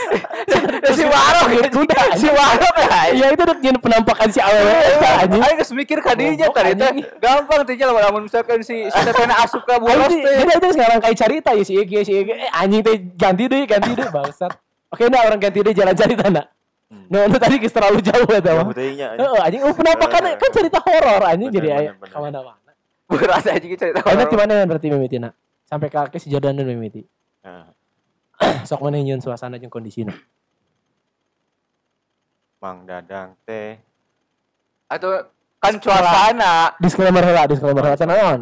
si 0.95 1.03
Warok 1.03 1.75
kuda. 1.75 2.15
si 2.15 2.31
Warok 2.31 2.75
ya. 2.79 3.11
Iya 3.11 3.27
itu 3.35 3.43
udah 3.43 3.57
nyen 3.59 3.75
penampakan 3.83 4.31
si 4.31 4.39
awe 4.39 4.55
eta 4.55 5.27
anjing. 5.27 5.43
Aing 5.43 5.57
geus 5.59 5.75
mikir 5.75 5.99
ka 5.99 6.15
dinya 6.15 6.47
Goblok, 6.47 6.55
tadi 6.55 6.71
teh. 6.79 6.91
Gampang 7.19 7.67
teh 7.67 7.75
lamun 7.75 7.99
lamun 7.99 8.21
misalkan 8.31 8.63
si 8.63 8.87
si 8.87 8.99
tetena 9.03 9.43
asup 9.43 9.67
ka 9.67 9.75
Bu 9.75 9.91
Ros 9.91 10.07
teh. 10.07 10.23
Jadi 10.39 10.51
itu 10.55 10.67
sekarang 10.71 11.03
kayak 11.03 11.17
cerita 11.19 11.49
ya 11.51 11.63
si 11.67 11.73
Iki 11.83 11.97
si 12.07 12.13
Iki. 12.15 12.31
Eh 12.31 12.49
anjing 12.55 12.79
teh 12.79 12.95
ganti 13.19 13.43
deh 13.51 13.67
ganti 13.67 13.91
deh 13.91 14.07
bangsat. 14.07 14.55
Oke 14.87 15.11
nah 15.11 15.19
orang 15.27 15.43
ganti 15.43 15.59
deh 15.59 15.75
jalan 15.75 15.91
cerita 15.99 16.31
nak. 16.31 16.47
Hmm. 16.87 17.11
No, 17.11 17.27
itu 17.27 17.35
tadi 17.43 17.59
terlalu 17.59 17.99
jauh 17.99 18.23
anjing. 18.23 18.71
Heeh, 19.03 19.39
anjing 19.43 19.61
oh, 19.67 19.75
penampakan 19.75 20.31
Eh. 20.31 20.35
kan 20.39 20.49
cerita 20.55 20.79
horor 20.79 21.27
anjing 21.27 21.51
jadi 21.51 21.67
aya 21.75 21.91
bener. 21.99 22.63
Berasa 23.05 23.53
aja 23.53 23.61
cerita 23.61 24.01
Enak 24.01 24.05
horor. 24.05 24.27
di 24.27 24.37
mana 24.37 24.55
berarti 24.65 24.87
mimitina? 24.89 25.29
Sampai 25.63 25.87
ke 25.87 25.97
ke 26.09 26.17
si 26.17 26.27
Jordan 26.27 26.53
dan 26.53 26.65
mimiti. 26.65 27.05
Nah, 27.41 27.69
Sok 28.67 28.81
mana 28.81 28.97
nyeun 28.97 29.19
suasana 29.19 29.55
jeung 29.55 29.69
kondisina. 29.69 30.13
Mang 32.57 32.83
Dadang 32.83 33.37
teh 33.43 33.77
Atau 34.85 35.29
kan 35.57 35.73
suasana 35.77 36.73
Disclaimer 36.77 37.21
heula, 37.21 37.45
disclaimer 37.45 37.81
heula 37.81 37.95
cenah 37.95 38.15
naon? 38.15 38.41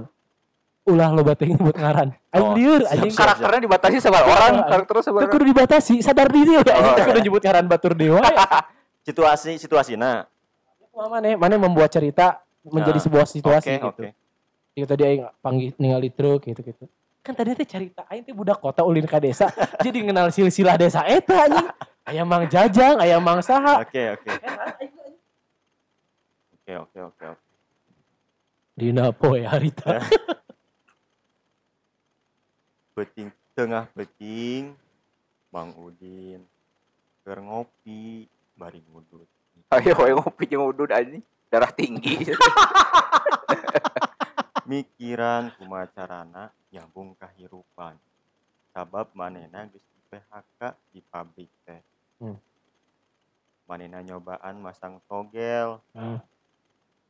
Ulah 0.83 1.09
lo 1.09 1.23
bating 1.23 1.55
nyebut 1.55 1.75
ngaran. 1.75 2.11
Aing 2.29 2.43
Oh, 2.43 2.51
lieur 2.53 2.83
siap, 2.83 2.91
anjing. 2.93 3.07
siap. 3.09 3.19
karakternya 3.23 3.59
dibatasi 3.63 3.97
sama 3.99 4.19
orang, 4.19 4.53
karakter 4.65 4.95
sama 4.99 5.17
Teu 5.23 5.31
kudu 5.31 5.45
dibatasi, 5.47 5.95
sadar 6.03 6.27
diri 6.27 6.59
ya. 6.59 6.61
Anjing 6.61 6.93
teu 6.93 7.05
kudu 7.07 7.19
nyebut 7.21 7.39
ngaran 7.41 7.65
batur 7.65 7.93
dewa. 7.95 8.19
situasi 9.07 9.55
situasina 9.55 10.27
Mana 10.91 11.35
mana 11.35 11.55
membuat 11.57 11.87
cerita 11.89 12.39
menjadi 12.63 12.95
Nah, 12.95 13.03
sebuah 13.03 13.25
situasi 13.25 13.67
oke 13.69 13.75
gitu. 13.77 13.87
oke 13.89 14.07
Gitu 14.73 14.89
tadi 14.89 15.03
aing 15.05 15.23
panggil 15.37 15.69
ningali 15.77 16.09
truk 16.09 16.49
gitu 16.49 16.61
gitu. 16.65 16.89
Kan 17.21 17.37
tadi 17.37 17.53
teh 17.53 17.63
cerita 17.69 18.09
aing 18.09 18.25
teh 18.25 18.33
budak 18.33 18.57
kota 18.57 18.81
ulin 18.81 19.05
ka 19.05 19.21
desa, 19.21 19.53
jadi 19.85 20.01
ngenal 20.01 20.33
silsilah 20.33 20.75
desa 20.75 21.05
eta 21.05 21.45
anjing. 21.45 21.69
Aya 22.03 22.27
Mang 22.27 22.49
Jajang, 22.51 22.99
aya 22.99 23.15
Mang 23.21 23.39
Saha. 23.39 23.79
oke 23.79 24.19
oke 24.19 24.29
oke 26.51 26.73
oke 26.75 26.99
oke 26.99 27.25
oke 27.31 27.47
Dina 28.73 29.13
poe 29.13 29.39
harita. 29.45 30.01
beting 32.97 33.29
tengah 33.53 33.85
beting 33.93 34.73
Mang 35.53 35.71
Udin 35.77 36.41
keur 37.23 37.39
ngopi 37.39 38.25
bari 38.57 38.81
ngudut 38.89 39.29
Ayo 39.73 40.21
ngopi 40.21 40.45
jeung 40.45 40.69
udud 40.69 40.93
anjing. 40.93 41.21
Darah 41.49 41.69
tinggi. 41.73 42.29
mikiran 44.65 45.51
kumacarana 45.59 46.49
nyambung 46.71 47.13
kahirupan 47.19 47.99
sabab 48.73 49.11
manena 49.13 49.67
geus 49.69 49.83
di 49.83 49.99
PHK 50.09 50.61
di 50.89 50.99
pabrik 51.05 51.51
teh 51.67 51.81
Hmm. 52.21 52.39
manena 53.67 53.99
nyobaan 53.99 54.59
masang 54.63 55.03
togel 55.09 55.79
Hmm. 55.91 56.19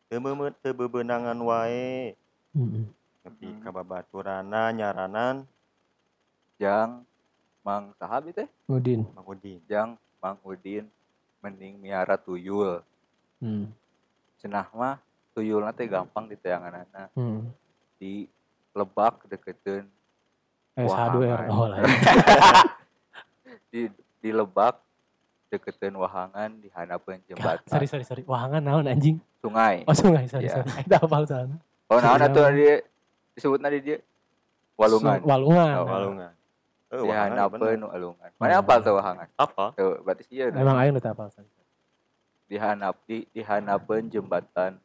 teu 0.10 0.20
meumeut 0.20 0.56
teu 0.62 0.74
bebenangan 0.74 1.38
wae 1.38 2.18
Mm-mm. 2.58 2.86
nepi 3.24 3.48
Hmm. 3.50 3.62
ka 3.62 3.70
babaturana 3.72 4.74
nyaranan 4.74 5.46
Jang 6.62 7.06
Mang 7.64 7.96
Sahab 7.98 8.28
teh 8.36 8.50
Udin. 8.68 9.08
Mang 9.16 9.26
Udin 9.28 9.60
Jang 9.70 9.96
Mang 10.20 10.38
Udin 10.44 10.88
mending 11.44 11.78
miara 11.80 12.16
tuyul 12.20 12.82
Hmm. 13.44 13.70
cenah 14.40 14.68
mah 14.76 14.98
tuyul 15.34 15.66
teh 15.72 15.86
gampang 15.86 16.26
diteanganana 16.26 17.10
Hmm. 17.12 17.50
di 17.98 18.30
lebak 18.72 19.26
deketin 19.28 19.86
S2R. 20.74 20.90
Wahangan. 21.14 21.50
Oh 21.52 21.66
lah. 21.68 21.80
di 23.70 23.90
di 24.18 24.30
lebak 24.30 24.78
deketin 25.50 25.94
wahangan 25.94 26.50
di 26.56 26.70
Kak, 27.22 27.30
jembatan 27.30 27.66
sorry 27.68 27.86
sorry 27.86 28.02
sorry. 28.04 28.24
Wahangan 28.24 28.62
naon 28.62 28.86
anjing? 28.86 29.18
sungai 29.38 29.84
Oh 29.84 29.94
sungai 29.94 30.26
sorry 30.26 30.48
Iya. 30.48 30.62
sorry. 30.64 30.82
Kita 30.84 30.98
hafal 31.00 31.24
sana. 31.26 31.56
oh 31.88 32.00
naon 32.00 32.20
atuh 32.20 32.50
dia 32.52 32.76
disebut 33.34 33.60
di 33.60 33.80
dia 33.80 33.98
walungan 34.74 35.18
Sun- 35.20 35.28
Walungan. 35.28 35.74
oh, 35.76 35.84
Nah, 35.84 35.92
walungan 35.92 36.32
Eh, 36.88 36.96
di 36.96 37.06
wahangan 37.06 37.30
hanapeun 37.36 37.58
bener. 37.60 37.90
walungan 37.90 38.30
mana 38.38 38.54
apal 38.56 38.78
tuh 38.80 38.94
wahangan 38.94 39.28
apa 39.36 39.66
tuh 39.74 39.98
berarti 40.00 40.24
sih 40.24 40.38
Emang 40.56 40.78
aing 40.78 40.94
udah 40.94 41.12
hafal 41.12 41.30
sorry. 41.30 41.50
di 42.44 42.56
hanap 42.56 42.96
di 43.04 43.26
di 43.28 43.42
hanapeun 43.42 44.06
jembatan 44.08 44.78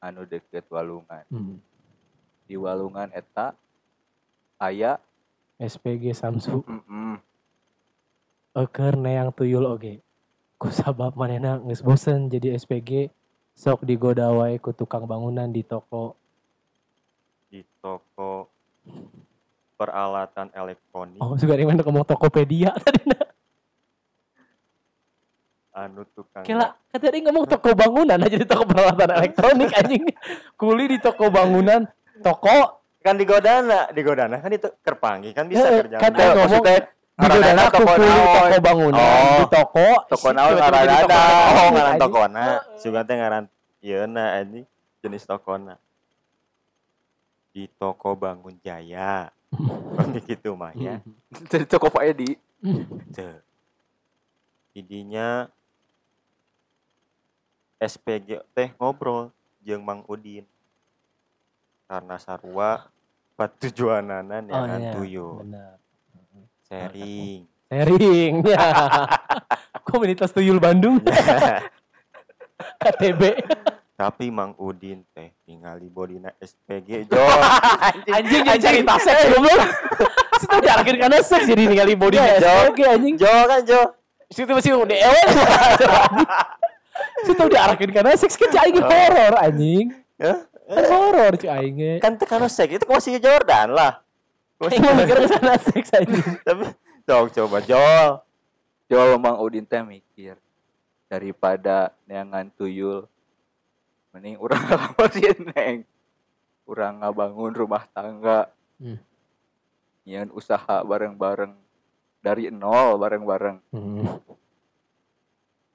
anu 0.00 0.24
deket 0.24 0.64
walungan 0.66 1.22
Hmm. 1.28 1.60
di 2.44 2.56
walungan 2.56 3.12
eta 3.12 3.52
aya 4.56 4.96
SPG 5.56 6.16
Samsu. 6.16 6.64
mm 6.64 7.20
Eker 8.50 8.98
neang 8.98 9.30
tuyul 9.30 9.62
oge. 9.62 10.02
Ku 10.56 10.68
sabab 10.68 11.14
manehna 11.14 11.60
geus 11.62 11.80
bosen 11.80 12.26
jadi 12.26 12.58
SPG 12.58 13.12
sok 13.54 13.84
digoda 13.84 14.32
wae 14.32 14.56
ku 14.56 14.72
tukang 14.72 15.06
bangunan 15.06 15.46
di 15.46 15.62
toko 15.62 16.16
di 17.46 17.62
toko 17.78 18.48
peralatan 19.76 20.50
elektronik 20.50 21.20
Oh, 21.20 21.36
juga 21.36 21.54
yang 21.54 21.72
ngomong 21.74 22.04
Tokopedia 22.04 22.74
tadi. 22.76 23.04
Anu 25.80 26.04
tukang 26.12 26.44
Kela, 26.44 26.76
kata 26.92 27.08
dia 27.08 27.20
ngomong 27.24 27.48
toko 27.48 27.72
bangunan 27.72 28.20
aja 28.20 28.36
di 28.36 28.44
toko 28.44 28.68
peralatan 28.68 29.16
elektronik 29.16 29.70
anjing. 29.72 30.04
Kuli 30.54 30.84
di 30.92 30.98
toko 31.00 31.32
bangunan, 31.32 31.88
toko? 32.20 32.84
Kan 33.00 33.16
di 33.16 33.24
godana 33.24 33.88
di 33.88 34.04
godana 34.04 34.36
kan 34.44 34.52
itu 34.52 34.68
kerpangi 34.84 35.32
kan 35.32 35.48
bisa 35.48 35.64
Eh, 35.64 35.80
kerja 35.88 35.96
kan 35.96 36.12
ngomong 36.12 36.36
maksudnya 36.36 36.78
di 37.16 37.26
godana 37.32 37.62
toko 37.72 37.90
kuli 37.96 38.10
toko 38.12 38.56
bangunan, 38.60 39.00
Oh, 39.00 39.36
di 39.40 39.44
toko 39.48 39.88
toko 40.04 40.28
naon 40.36 40.52
ngaranna? 40.60 40.96
toko 41.00 41.16
oh 41.16 41.68
ngaran 41.72 41.94
tokona. 41.96 42.44
Sugan 42.76 43.04
teh 43.08 43.16
ngaran 43.16 43.44
ieu 43.80 44.04
na 44.04 44.24
anjing 44.36 44.68
jenis 45.00 45.24
tokona. 45.24 45.80
Di 47.56 47.72
toko 47.80 48.12
bangun 48.14 48.60
jaya. 48.60 49.32
Kan 49.96 50.14
gitu 50.20 50.54
mah 50.54 50.70
ya. 50.76 51.00
Dari 51.48 51.64
toko 51.66 51.88
Pak 51.88 52.04
Edi. 52.04 52.36
Idinya 54.70 55.50
SPG 57.80 58.44
teh 58.52 58.68
ngobrol 58.76 59.32
jeung 59.60 59.80
Mang 59.80 60.04
Udin 60.04 60.44
karena 61.84 62.16
sarua 62.16 62.86
patujuanana 63.34 64.36
Oh 64.36 64.44
neangan 64.44 64.78
iya, 64.78 64.92
tuyul 64.92 65.34
benar. 65.42 65.74
sharing 66.64 67.48
Sharing. 67.66 68.32
Ya. 68.50 68.66
Komunitas 69.86 70.30
Tuyul 70.30 70.58
Bandung, 70.58 70.98
KTB. 72.82 73.22
tapi 73.94 74.26
Mang 74.28 74.54
Udin 74.54 75.06
teh 75.10 75.30
ningali 75.44 75.86
bodina 75.86 76.30
SPG 76.36 77.06
jo 77.06 77.20
Anjing 78.06 78.42
jadi 78.42 78.58
cerita 78.58 78.94
seks 78.96 79.22
goblok. 79.28 79.60
Situ 80.36 80.56
diarakin 80.58 80.96
karena 80.98 81.18
seks 81.20 81.44
jadi 81.44 81.62
ningali 81.64 81.94
body 81.94 82.16
Iya. 82.16 82.38
SPG 82.66 82.80
anjing. 82.88 83.14
jo 83.16 83.28
kan 83.46 83.60
jo 83.62 83.80
Situ 84.30 84.50
masih 84.50 84.78
udah 84.78 84.98
ewe. 85.00 85.22
Situ 87.22 87.44
diarakin 87.46 87.90
karena 87.90 88.12
seks 88.14 88.34
kan 88.34 88.48
cai 88.48 88.72
horor 88.72 89.34
anjing. 89.36 89.94
Hah? 90.16 90.38
Kan 90.66 90.84
horor 90.86 91.32
cuy 91.34 91.50
aingnya. 91.50 91.92
kan 91.98 92.14
tekan 92.14 92.46
seks 92.46 92.76
itu 92.76 92.86
masih 92.86 93.18
Jordan 93.18 93.72
lah 93.72 94.02
mau 94.60 94.68
mikir 94.68 95.16
ke 95.16 95.28
sana 95.28 95.56
seks 95.56 95.88
anjing. 95.90 96.26
tapi 96.46 96.68
dong 97.02 97.26
coba 97.28 97.58
Jol 97.62 98.20
Jol 98.86 99.16
Mang 99.16 99.40
Udin 99.40 99.64
teh 99.64 99.80
mikir 99.80 100.36
daripada 101.06 101.90
neangan 102.04 102.52
tuyul 102.52 103.08
mending 104.10 104.36
urang 104.36 104.62
ngelamar 104.68 105.08
si 105.10 105.22
Neng 105.26 105.76
urang 106.64 106.94
ngabangun 106.98 107.52
rumah 107.52 107.84
tangga 107.88 108.50
Hmm. 108.80 108.96
nyian 110.02 110.32
usaha 110.32 110.80
bareng-bareng 110.80 111.52
dari 112.18 112.48
nol 112.48 112.96
bareng-bareng 112.96 113.60
Hmm. 113.68 114.16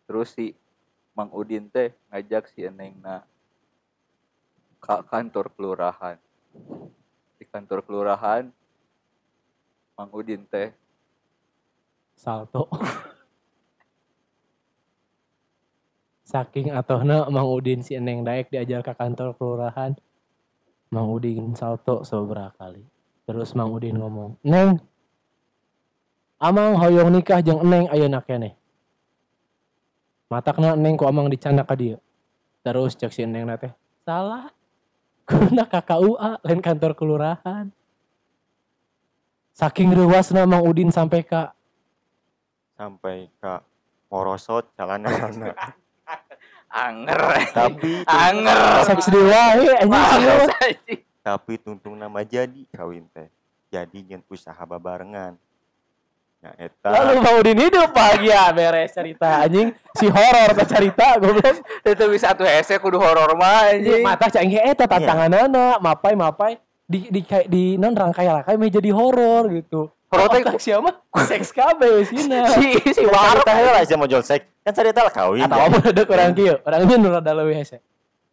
terus 0.05 0.29
si 0.31 0.57
Mang 1.15 1.31
Udin 1.31 1.71
teh 1.71 1.95
ngajak 2.11 2.51
si 2.51 2.67
Eneng 2.67 2.99
na 2.99 3.23
ke 4.83 4.95
kantor 5.07 5.47
kelurahan 5.55 6.19
di 7.39 7.47
kantor 7.47 7.79
kelurahan 7.87 8.51
Mang 9.95 10.11
Udin 10.11 10.43
teh 10.43 10.75
Salto. 12.15 12.67
Saking 16.31 16.71
atohna 16.75 17.31
Mang 17.31 17.47
Udin 17.47 17.79
si 17.79 17.95
Eneng 17.95 18.27
Daek 18.27 18.51
diajar 18.51 18.83
ke 18.83 18.91
kantor 18.91 19.35
kelurahan. 19.39 19.95
Mang 20.91 21.11
Udin 21.11 21.55
salto 21.59 22.03
seberapa 22.07 22.55
kali. 22.55 22.83
Terus 23.27 23.51
Mang 23.51 23.73
Udin 23.75 23.99
ngomong, 23.99 24.39
"Neng, 24.47 24.79
Amang 26.35 26.75
hoyong 26.75 27.15
nikah 27.15 27.39
jeung 27.39 27.63
Eneng 27.63 27.87
ayeuna 27.87 28.19
keneh." 30.25 30.31
Matakna 30.33 30.73
Eneng 30.73 30.97
ku 30.97 31.05
Amang 31.05 31.29
dicanda 31.29 31.61
ka 31.61 31.77
dieu. 31.77 32.01
Terus 32.65 32.97
cek 32.97 33.13
si 33.13 33.21
Eneng 33.23 33.45
teh, 33.61 33.71
"Salah. 34.05 34.49
Kuna 35.25 35.65
KKUA 35.65 36.41
lain 36.45 36.61
kantor 36.61 36.93
kelurahan." 36.93 37.73
Saking 39.55 39.95
rewasna 39.95 40.43
Mang 40.43 40.67
Udin 40.67 40.91
sampai 40.91 41.23
ka 41.23 41.55
sampai 42.75 43.31
ke 43.39 43.53
morosot 44.11 44.67
jalannya 44.75 45.15
anger 46.85 47.19
tapi 47.55 48.03
anger 48.03 48.83
seks 48.83 49.07
dewa 49.07 49.55
tapi 51.23 51.53
tuntung 51.55 51.95
nama 51.95 52.19
jadi 52.27 52.67
kawin 52.75 53.07
teh 53.15 53.31
jadi 53.71 53.95
nyen 54.03 54.21
usaha 54.27 54.59
babarengan 54.67 55.39
eta 56.55 56.87
Lalu 56.93 57.25
Udin 57.41 57.57
hidup 57.57 57.89
bahagia 57.89 58.53
beres 58.53 58.93
cerita 58.93 59.41
anjing 59.41 59.73
si 59.93 60.05
horor 60.05 60.53
teh 60.53 60.67
cerita 60.67 61.17
goblok. 61.17 61.57
itu 61.81 62.05
bisa 62.07 62.37
tuh 62.37 62.45
hese 62.45 62.77
kudu 62.77 63.01
horor 63.01 63.33
mah 63.33 63.73
anjing 63.73 64.05
Mata 64.05 64.29
cang 64.29 64.45
eta 64.45 64.85
tantanganana 64.85 65.81
mapai 65.81 66.13
mapai 66.13 66.51
di 66.85 67.09
di 67.09 67.25
di, 67.25 67.41
di 67.49 67.63
non 67.75 67.97
rangkai 67.97 68.29
rangkai 68.29 68.55
mah 68.55 68.69
jadi 68.69 68.89
horor 68.93 69.49
gitu. 69.49 69.89
Horor 70.13 70.29
teh- 70.29 70.45
siapa? 70.61 71.01
Seks 71.25 71.49
kabeh 71.49 72.05
sina. 72.05 72.45
si 72.53 72.77
si 72.93 73.03
Warung 73.09 73.41
teh 73.41 73.57
lah 73.57 73.81
aja 73.81 73.97
mau 73.97 74.05
jual 74.05 74.21
sek 74.21 74.45
kan 74.61 74.73
cerita 74.73 75.01
lah 75.01 75.09
kawin 75.09 75.45
Atau 75.45 75.61
apa 75.61 75.77
ada 75.81 76.03
orang 76.05 76.33
kieu, 76.33 76.55
orangnya 76.61 76.95
nu 76.97 77.09
rada 77.09 77.31
leuwih 77.33 77.57
hese. 77.57 77.81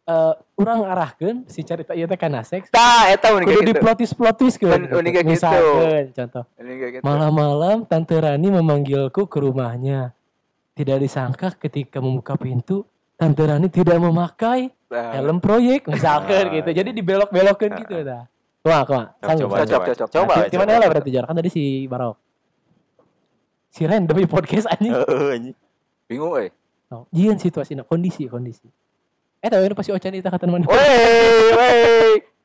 Eh 0.03 0.35
urang 0.59 0.83
arahkeun 0.83 1.47
si 1.47 1.63
cerita 1.63 1.95
ieu 1.95 2.11
teh 2.11 2.19
kana 2.19 2.43
seks. 2.43 2.75
tah 2.75 3.07
eta 3.07 3.31
unik 3.31 3.47
Kudu 3.47 3.59
gitu 3.63 3.71
diplotis-plotis 3.71 4.59
ke. 4.59 4.67
Unik 4.67 5.13
gitu. 5.15 5.31
Misalkeun 5.31 6.11
contoh 6.11 6.45
gitu 6.59 7.03
Malam-malam 7.07 7.87
Tante 7.87 8.19
Rani 8.19 8.49
memanggilku 8.51 9.31
ke 9.31 9.39
rumahnya. 9.39 10.11
Tidak 10.75 10.99
disangka 10.99 11.55
ketika 11.55 12.03
membuka 12.03 12.35
pintu, 12.35 12.83
Tante 13.15 13.47
Rani 13.47 13.71
tidak 13.71 14.03
memakai 14.03 14.75
Nah, 14.93 15.09
helm 15.17 15.41
proyek 15.41 15.89
misalkan 15.89 16.51
Ah, 16.51 16.55
gitu. 16.61 16.71
Jadi 16.75 16.91
dibelok-belokin 16.93 17.71
Ah, 17.73 17.79
gitu 17.81 17.97
dah. 18.05 18.23
Wah, 18.67 18.83
kok 18.85 19.05
sanggup. 19.23 19.49
coba 19.55 19.65
coba 19.65 19.85
cocok. 19.89 20.09
coba 20.11 20.35
Nah, 20.37 20.47
di 20.51 20.57
mana 20.59 20.71
lah 20.83 20.89
berarti 20.91 21.11
Jar? 21.15 21.25
Kan 21.25 21.35
tadi 21.39 21.49
si 21.49 21.87
Barok. 21.87 22.19
Si 23.71 23.87
Ren 23.87 24.05
demi 24.05 24.27
podcast 24.27 24.67
anjing. 24.69 24.93
Heeh, 24.93 25.29
anjing. 25.33 25.57
bingung 26.05 26.35
eh 26.37 26.51
Oh, 26.93 27.09
Jian 27.09 27.41
situasinya 27.41 27.87
kondisi 27.89 28.29
kondisi. 28.29 28.69
Eh 29.43 29.51
tahu 29.51 29.67
ini 29.67 29.75
pasti 29.75 29.91
Ocan 29.91 30.15
itu 30.15 30.23
kata 30.23 30.47
mana? 30.47 30.71
Woi, 30.71 31.51
woi. 31.59 31.81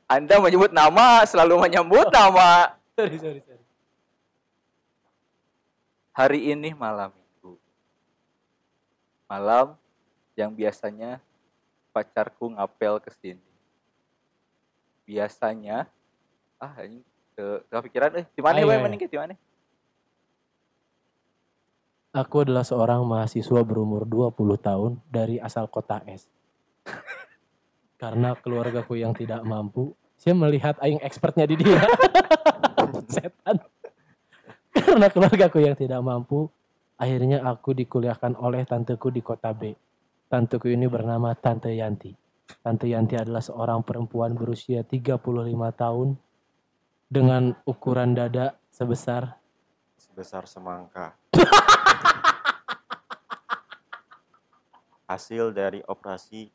Anda 0.10 0.42
menyebut 0.42 0.74
nama, 0.74 1.22
selalu 1.30 1.70
menyebut 1.70 2.10
nama. 2.10 2.74
sorry, 2.98 3.22
sorry, 3.22 3.42
sorry. 3.46 3.62
Hari 6.18 6.40
ini 6.58 6.74
malam 6.74 7.14
minggu. 7.14 7.54
Malam 9.30 9.78
yang 10.34 10.50
biasanya 10.50 11.22
pacarku 11.94 12.50
ngapel 12.50 12.98
ke 12.98 13.14
sini. 13.22 13.46
Biasanya 15.06 15.86
ah 16.58 16.74
ini 16.82 17.06
ke 17.38 17.62
kepikiran 17.70 18.18
eh 18.18 18.26
di 18.34 18.42
mana 18.42 18.58
Ayo, 18.58 18.66
we 18.66 18.74
ayo. 18.74 18.82
mending 18.82 19.02
ke 19.06 19.06
di 19.06 19.22
mana? 19.22 19.38
Aku 22.18 22.42
adalah 22.42 22.66
seorang 22.66 23.06
mahasiswa 23.06 23.62
berumur 23.62 24.02
20 24.10 24.34
tahun 24.58 24.98
dari 25.06 25.38
asal 25.38 25.70
kota 25.70 26.02
S. 26.10 26.26
Karena 27.98 28.38
keluargaku 28.38 28.98
yang 28.98 29.14
tidak 29.18 29.42
mampu, 29.44 29.94
Saya 30.18 30.34
melihat 30.34 30.82
aing 30.82 30.98
expertnya 31.06 31.46
di 31.46 31.62
dia. 31.62 31.78
Setan. 33.14 33.62
Karena 34.74 35.14
keluargaku 35.14 35.62
yang 35.62 35.78
tidak 35.78 36.02
mampu, 36.02 36.50
akhirnya 36.98 37.46
aku 37.46 37.78
dikuliahkan 37.78 38.34
oleh 38.34 38.66
tanteku 38.66 39.14
di 39.14 39.22
kota 39.22 39.54
B. 39.54 39.78
Tanteku 40.26 40.74
ini 40.74 40.90
bernama 40.90 41.38
Tante 41.38 41.70
Yanti. 41.70 42.10
Tante 42.66 42.90
Yanti 42.90 43.14
adalah 43.14 43.46
seorang 43.46 43.86
perempuan 43.86 44.34
berusia 44.34 44.82
35 44.82 45.22
tahun 45.78 46.18
dengan 47.14 47.54
ukuran 47.70 48.18
dada 48.18 48.58
sebesar 48.74 49.38
Sebesar 49.98 50.46
semangka. 50.50 51.14
Hasil 55.10 55.54
dari 55.54 55.82
operasi 55.86 56.50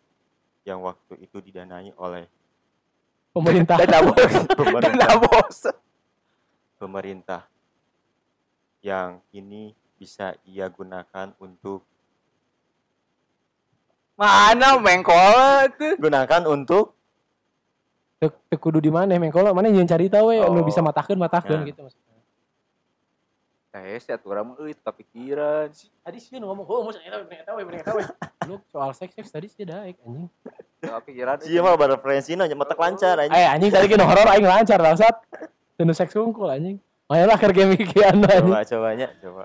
yang 0.62 0.78
waktu 0.80 1.18
itu 1.18 1.38
didanai 1.38 1.90
oleh 1.96 2.26
pemerintah. 3.30 3.76
Dada 3.82 3.98
bos. 4.00 4.32
pemerintah, 4.52 4.90
Dada 4.92 5.08
bos. 5.18 5.58
pemerintah 6.76 7.42
yang 8.82 9.22
ini 9.30 9.70
bisa 9.96 10.34
ia 10.44 10.66
gunakan 10.66 11.30
untuk 11.38 11.86
Mana 14.12 14.78
mengkol 14.78 15.72
tuh? 15.74 15.94
gunakan 15.98 16.42
untuk 16.46 16.94
teu 18.18 18.30
kudu 18.54 18.78
di 18.78 18.86
mana 18.86 19.18
mengkolo 19.18 19.50
mana 19.50 19.66
yang 19.66 19.82
cari 19.82 20.06
tahu 20.06 20.30
we 20.30 20.38
Oh. 20.38 20.54
nu 20.54 20.62
bisa 20.62 20.78
matahkeun 20.78 21.18
matahkeun 21.18 21.62
Ya. 21.62 21.74
gitu 21.74 21.80
maksudnya. 21.82 22.01
Eh, 23.72 23.96
saya 24.04 24.20
tuh 24.20 24.36
orang 24.36 24.52
euy 24.60 24.76
kepikiran 24.76 25.72
sih. 25.72 25.88
Tadi 26.04 26.20
sih 26.20 26.36
ngomong, 26.36 26.68
oh 26.68 26.84
mau 26.84 26.92
saya 26.92 27.08
tahu, 27.08 27.24
pengen 27.24 27.44
tahu, 27.48 27.56
pengen 27.64 27.80
tahu. 27.80 27.98
Lu 28.44 28.60
soal 28.68 28.92
seks 28.92 29.16
seks 29.16 29.32
tadi 29.32 29.48
sih 29.48 29.64
daek 29.64 29.96
anjing. 30.04 30.28
Kepikiran. 30.84 31.40
Iya 31.40 31.64
mah 31.64 31.80
bereferensi 31.80 32.36
no 32.36 32.44
nyemetek 32.44 32.76
lancar 32.76 33.16
aja. 33.16 33.32
Eh 33.32 33.48
anjing 33.48 33.72
tadi 33.72 33.88
kan 33.88 34.04
horor 34.04 34.28
aing 34.28 34.44
lancar 34.44 34.76
bangsat. 34.76 35.16
Tenu 35.80 35.96
seks 35.96 36.12
kungkul 36.12 36.52
anjing. 36.52 36.76
Mayalah 37.08 37.40
keur 37.40 37.56
game 37.56 37.80
kian 37.80 38.20
anjing. 38.20 38.52
Coba 38.52 38.60
cobanya 38.60 39.08
coba. 39.24 39.42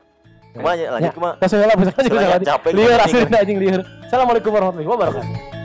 Ke 0.51 0.59
mana 0.59 0.83
lanjut 0.99 1.07
Ya, 1.07 1.15
ke 1.15 1.21
mana? 1.23 1.35
Tos 1.39 1.53
we 1.55 1.63
lah 1.63 1.77
bisa 1.79 1.91
juga 2.03 2.39
capek 2.43 2.69
gua 2.75 2.95
asli 2.99 3.19
anjing 3.31 3.57
lieur. 3.63 3.81
Assalamualaikum 4.11 4.51
warahmatullahi 4.51 4.91
wabarakatuh. 4.91 5.57